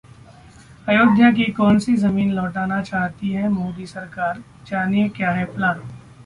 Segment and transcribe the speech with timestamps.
[0.87, 4.41] अयोध्या की कौन सी जमीन लौटाना चाहती है मोदी सरकार?
[4.67, 5.79] जानिए क्या है प्लान